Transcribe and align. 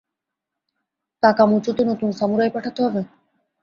কাকামুচোতে 1.23 1.81
নতুন 1.85 2.09
সামুরাই 2.19 2.51
পাঠাতে 2.55 2.79
হবে? 2.85 3.01